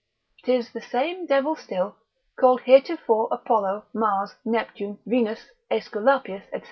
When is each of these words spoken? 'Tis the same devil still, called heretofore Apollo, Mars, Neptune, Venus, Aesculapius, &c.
'Tis 0.45 0.71
the 0.73 0.81
same 0.81 1.27
devil 1.27 1.55
still, 1.55 1.95
called 2.35 2.61
heretofore 2.61 3.27
Apollo, 3.31 3.85
Mars, 3.93 4.33
Neptune, 4.43 4.97
Venus, 5.05 5.51
Aesculapius, 5.69 6.43
&c. 6.51 6.59